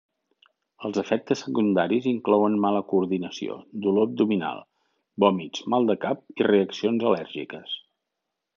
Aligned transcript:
Els 0.87 0.95
efectes 1.01 1.43
secundaris 1.45 2.07
inclouen 2.11 2.55
mala 2.63 2.79
coordinació, 2.93 3.57
dolor 3.85 4.09
abdominal, 4.09 4.65
vòmits, 5.25 5.67
mal 5.75 5.87
de 5.93 5.99
cap 6.07 6.25
i 6.45 6.49
reaccions 6.53 7.09
al·lèrgiques. 7.11 7.77